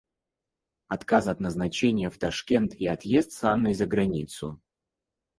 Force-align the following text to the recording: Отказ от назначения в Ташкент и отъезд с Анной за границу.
Отказ 0.87 1.27
от 1.27 1.39
назначения 1.39 2.09
в 2.09 2.17
Ташкент 2.17 2.73
и 2.73 2.87
отъезд 2.87 3.33
с 3.33 3.43
Анной 3.43 3.75
за 3.75 3.85
границу. 3.85 4.59